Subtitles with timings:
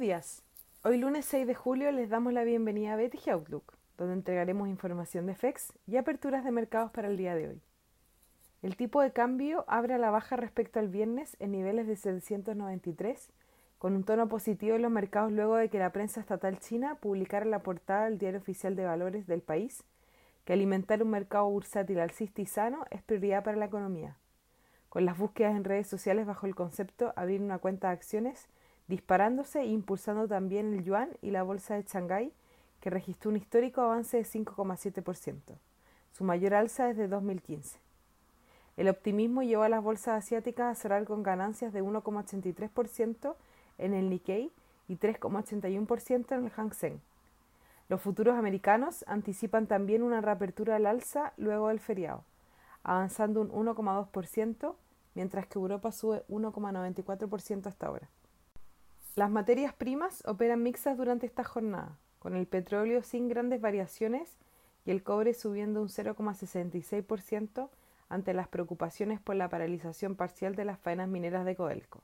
[0.00, 0.42] días.
[0.82, 5.26] Hoy lunes 6 de julio les damos la bienvenida a BTG Outlook, donde entregaremos información
[5.26, 7.62] de FEX y aperturas de mercados para el día de hoy.
[8.62, 13.28] El tipo de cambio abre a la baja respecto al viernes en niveles de 793,
[13.76, 17.44] con un tono positivo en los mercados luego de que la prensa estatal china publicara
[17.44, 19.84] la portada del diario oficial de valores del país
[20.46, 24.16] que alimentar un mercado bursátil alcista y sano es prioridad para la economía,
[24.88, 28.48] con las búsquedas en redes sociales bajo el concepto abrir una cuenta de acciones
[28.90, 32.32] disparándose e impulsando también el yuan y la bolsa de Shanghái,
[32.80, 35.54] que registró un histórico avance de 5,7%,
[36.12, 37.78] su mayor alza desde 2015.
[38.76, 43.36] El optimismo llevó a las bolsas asiáticas a cerrar con ganancias de 1,83%
[43.78, 44.50] en el Nikkei
[44.88, 47.00] y 3,81% en el Hang Seng.
[47.88, 52.24] Los futuros americanos anticipan también una reapertura al alza luego del feriado,
[52.82, 54.74] avanzando un 1,2%,
[55.14, 58.08] mientras que Europa sube 1,94% hasta ahora.
[59.20, 64.38] Las materias primas operan mixtas durante esta jornada, con el petróleo sin grandes variaciones
[64.86, 67.68] y el cobre subiendo un 0,66%
[68.08, 72.02] ante las preocupaciones por la paralización parcial de las faenas mineras de Codelco.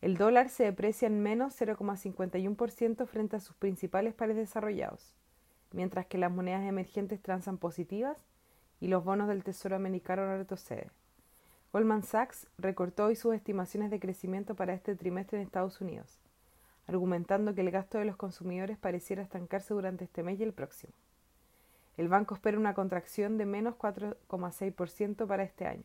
[0.00, 5.14] El dólar se deprecia en menos 0,51% frente a sus principales pares desarrollados,
[5.70, 8.18] mientras que las monedas emergentes transan positivas
[8.80, 10.90] y los bonos del Tesoro americano retroceden.
[11.76, 16.22] Goldman Sachs recortó hoy sus estimaciones de crecimiento para este trimestre en Estados Unidos,
[16.86, 20.94] argumentando que el gasto de los consumidores pareciera estancarse durante este mes y el próximo.
[21.98, 25.84] El banco espera una contracción de menos 4,6% para este año,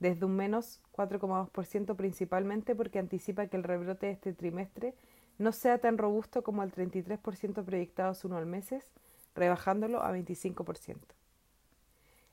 [0.00, 4.94] desde un menos 4,2% principalmente porque anticipa que el rebrote de este trimestre
[5.36, 8.90] no sea tan robusto como el 33% proyectado hace unos meses,
[9.34, 11.17] rebajándolo a 25%.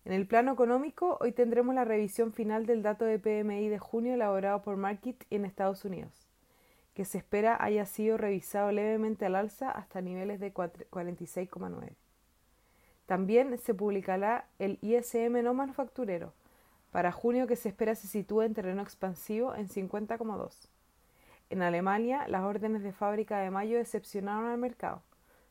[0.06, 4.14] En el plano económico, hoy tendremos la revisión final del dato de PMI de junio
[4.14, 6.28] elaborado por Market en Estados Unidos,
[6.94, 11.96] que se espera haya sido revisado levemente al alza hasta niveles de 46,9.
[13.08, 16.34] También se publicará el ISM no manufacturero,
[16.92, 20.70] para junio que se espera se sitúe en terreno expansivo en 50,2.
[21.50, 25.02] En Alemania, las órdenes de fábrica de mayo decepcionaron al mercado,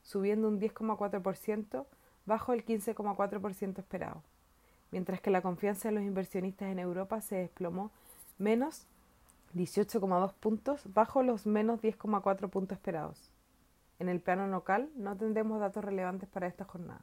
[0.02, 1.86] subiendo un 10,4%
[2.24, 4.22] bajo el 15,4% esperado,
[4.94, 7.90] mientras que la confianza de los inversionistas en Europa se desplomó
[8.38, 8.86] menos
[9.52, 13.32] 18,2 puntos bajo los menos 10,4 puntos esperados.
[13.98, 17.00] En el plano local no tendremos datos relevantes para esta jornada.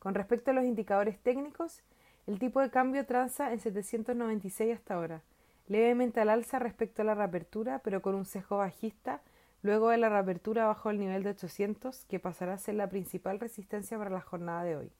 [0.00, 1.80] Con respecto a los indicadores técnicos,
[2.26, 5.22] el tipo de cambio transa en 796 hasta ahora,
[5.68, 9.22] levemente al alza respecto a la reapertura, pero con un sesgo bajista
[9.62, 13.40] luego de la reapertura bajo el nivel de 800, que pasará a ser la principal
[13.40, 14.92] resistencia para la jornada de hoy.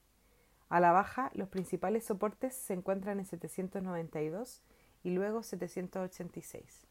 [0.73, 4.63] A la baja, los principales soportes se encuentran en 792
[5.03, 6.87] y luego 786.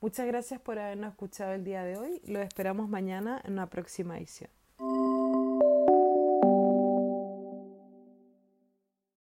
[0.00, 2.22] Muchas gracias por habernos escuchado el día de hoy.
[2.24, 4.48] Lo esperamos mañana en una próxima edición.